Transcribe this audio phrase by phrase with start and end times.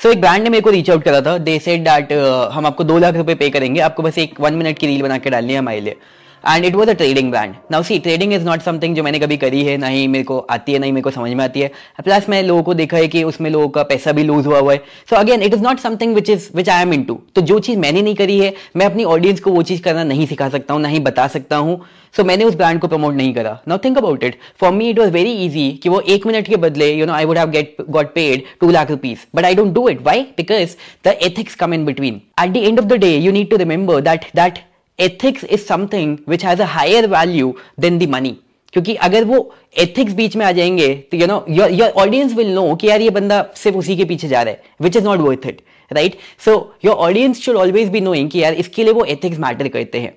[0.00, 1.36] सो so, एक brand ने मेरे को रीच आउट करा था.
[1.38, 2.12] दे सेड दैट
[2.52, 3.80] हम आपको दो लाख रुपए पे करेंगे.
[3.80, 5.96] आपको बस एक वन मिनट की रील बना के डालनी है हमारे लिए.
[6.44, 9.36] And it was a trading brand now see trading is not something जो मैंने कभी
[9.36, 11.60] करी है ना ही मेरे को आती है ना ही मेरे को समझ में आती
[11.60, 11.70] है।
[12.04, 14.72] प्लस मैं लोगों को देखा है कि उसमें लोगों का पैसा भी लूज हुआ हुआ
[14.72, 17.58] है। So again it is not something which is which I am into तो जो
[17.58, 20.74] चीज़ मैंने नहीं करी है मैं अपनी ऑडियंस को वो चीज़ करना नहीं सिखा सकता
[20.74, 21.80] हूँ ना ही बता सकता हूँ।
[22.14, 24.88] सो so, मैंने उस ब्रांड को प्रमोट नहीं करा। Now think about it for me
[24.90, 27.50] it was very easy कि वो एक मिनट के बदले you know I would have
[27.50, 31.54] get got paid two lakh rupees but I don't do it why because the ethics
[31.54, 34.58] come in between at the end of the day you need to remember that that
[35.00, 38.36] ethics is something which has a higher value than the money
[38.72, 39.38] क्योंकि अगर वो
[39.82, 43.10] ethics बीच में आ जाएँगे तो you know your audience will know कि यार ये
[43.10, 46.54] बंदा सिर्फ़ उसी के पीछे जा रहा है which is not worth it right so
[46.84, 50.14] your audience should always be knowing कि यार इसके लिए वो एथिक्स मैटर करते हैं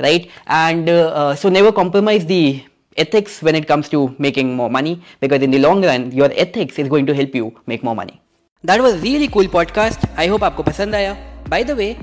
[0.00, 0.90] right and
[1.42, 2.42] so never compromise the
[2.96, 6.78] ethics when it comes to making more money, because in the long run, your ethics
[6.78, 8.20] is going to help you make more money.
[8.64, 10.08] That was really cool podcast.
[10.18, 11.16] I hope आपको पसंद आया.
[11.48, 11.94] By the way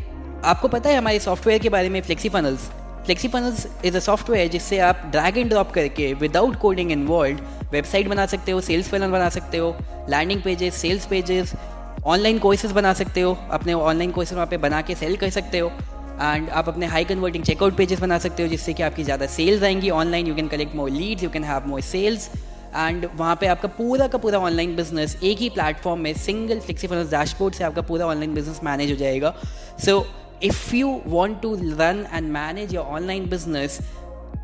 [0.45, 2.69] आपको पता है हमारे software के बारे में FlexiFunnels
[3.27, 7.39] FlexiFunnels is a software जिससे आप ड्रैग एंड ड्रॉप करके विदाउट कोडिंग इन्वॉल्व
[7.71, 9.75] वेबसाइट बना सकते हो सेल्स फनल बना सकते हो
[10.09, 11.53] landing pages sales pages
[12.05, 15.59] online courses बना सकते हो अपने ऑनलाइन कोर्सेज वहाँ पे बना के सेल कर सकते
[15.59, 15.71] हो
[16.21, 19.63] एंड आप अपने हाई कन्वर्टिंग चेकआउट पेजेस बना सकते हो जिससे कि आपकी ज़्यादा सेल्स
[19.63, 22.29] आएँगी online you can collect more leads you can have more sales
[22.75, 27.03] and वहाँ पे आपका पूरा का पूरा ऑनलाइन बिज़नेस एक ही प्लेटफॉर्म में सिंगल फ्लेक्सीफल
[27.11, 29.33] डैशबोर्ड से आपका पूरा ऑनलाइन बिज़नेस मैनेज हो जाएगा।
[29.85, 33.79] So so, if you want to run and manage your online business,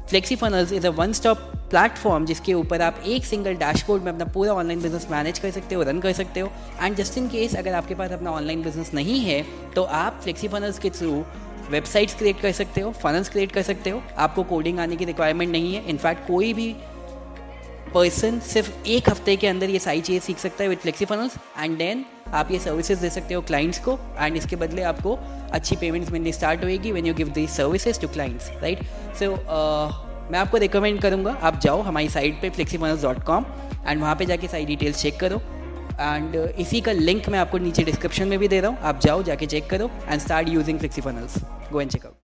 [0.08, 4.54] FlexiFunnels is a one stop platform जिसके ऊपर आप एक सिंगल डैशबोर्ड में अपना पूरा
[4.54, 7.74] ऑनलाइन बिज़नेस मैनेज कर सकते हो रन कर सकते हो। एंड जस्ट इन केस अगर
[7.74, 9.42] आपके पास अपना ऑनलाइन बिज़नेस नहीं है
[9.76, 11.12] तो आप फ्लेक्सी फनल्स के थ्रू
[11.70, 15.52] वेबसाइट्स क्रिएट कर सकते हो फनल्स क्रिएट कर सकते हो। आपको कोडिंग आने की रिक्वायरमेंट
[15.52, 16.76] नहीं है। इनफैक्ट कोई भी
[17.94, 21.38] पर्सन सिर्फ़ एक हफ़्ते के अंदर ये सारी चीज़ें सीख सकता है with FlexiFunnels
[21.60, 25.16] and then आप ये सर्विसेज़ दे सकते हो क्लाइंट्स को एंड इसके बदले आपको
[25.52, 28.84] अच्छी पेमेंट्स मिलनी स्टार्ट होएगी when you give the services to clients right
[29.20, 29.32] so
[30.32, 33.46] मैं आपको रिकमेंड करूँगा आप जाओ हमारी साइट पे फ्लेक्सीफनल्स डॉट कॉम
[33.88, 35.42] एंड वहाँ पर जाके सारी डिटेल्स चेक करो।
[36.02, 39.00] एंड uh, इसी का लिंक मैं आपको नीचे डिस्क्रिप्शन में भी दे रहा हूँ आप
[39.00, 41.38] जाओ जाके चेक करो and start using FlexiFunnels
[41.72, 42.12] go and check out